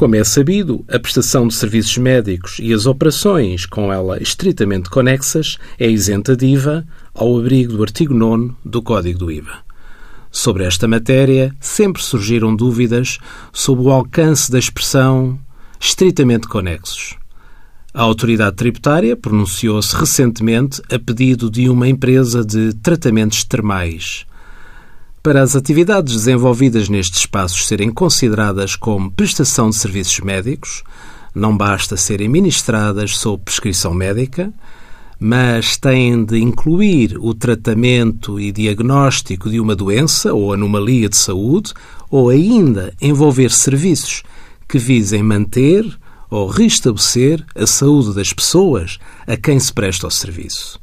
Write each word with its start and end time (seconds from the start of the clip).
Como 0.00 0.16
é 0.16 0.24
sabido, 0.24 0.82
a 0.88 0.98
prestação 0.98 1.46
de 1.46 1.52
serviços 1.52 1.98
médicos 1.98 2.56
e 2.58 2.72
as 2.72 2.86
operações 2.86 3.66
com 3.66 3.92
ela 3.92 4.16
estritamente 4.16 4.88
conexas 4.88 5.58
é 5.78 5.90
isenta 5.90 6.34
de 6.34 6.46
IVA 6.46 6.86
ao 7.12 7.38
abrigo 7.38 7.76
do 7.76 7.82
artigo 7.82 8.14
9 8.14 8.54
do 8.64 8.80
Código 8.80 9.18
do 9.18 9.30
IVA. 9.30 9.58
Sobre 10.32 10.64
esta 10.64 10.88
matéria, 10.88 11.54
sempre 11.60 12.02
surgiram 12.02 12.56
dúvidas 12.56 13.18
sobre 13.52 13.84
o 13.84 13.90
alcance 13.90 14.50
da 14.50 14.58
expressão 14.58 15.38
estritamente 15.78 16.48
conexos. 16.48 17.18
A 17.92 18.00
autoridade 18.00 18.56
tributária 18.56 19.14
pronunciou-se 19.14 19.94
recentemente 19.94 20.80
a 20.90 20.98
pedido 20.98 21.50
de 21.50 21.68
uma 21.68 21.86
empresa 21.86 22.42
de 22.42 22.72
tratamentos 22.72 23.44
termais. 23.44 24.24
Para 25.22 25.42
as 25.42 25.54
atividades 25.54 26.14
desenvolvidas 26.14 26.88
nestes 26.88 27.20
espaços 27.20 27.66
serem 27.66 27.90
consideradas 27.90 28.74
como 28.74 29.10
prestação 29.10 29.68
de 29.68 29.76
serviços 29.76 30.18
médicos, 30.20 30.82
não 31.34 31.54
basta 31.54 31.94
serem 31.94 32.26
ministradas 32.26 33.18
sob 33.18 33.42
prescrição 33.44 33.92
médica, 33.92 34.50
mas 35.18 35.76
têm 35.76 36.24
de 36.24 36.38
incluir 36.38 37.18
o 37.20 37.34
tratamento 37.34 38.40
e 38.40 38.50
diagnóstico 38.50 39.50
de 39.50 39.60
uma 39.60 39.76
doença 39.76 40.32
ou 40.32 40.54
anomalia 40.54 41.06
de 41.06 41.18
saúde, 41.18 41.74
ou 42.10 42.30
ainda 42.30 42.94
envolver 42.98 43.50
serviços 43.50 44.22
que 44.66 44.78
visem 44.78 45.22
manter 45.22 45.84
ou 46.30 46.48
restabelecer 46.48 47.44
a 47.54 47.66
saúde 47.66 48.14
das 48.14 48.32
pessoas 48.32 48.98
a 49.26 49.36
quem 49.36 49.60
se 49.60 49.70
presta 49.70 50.06
o 50.06 50.10
serviço. 50.10 50.80